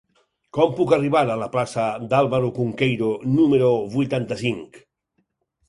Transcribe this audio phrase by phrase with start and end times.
[0.57, 1.83] Com puc arribar a la plaça
[2.15, 4.85] d'Álvaro Cunqueiro número vuitanta-cinc?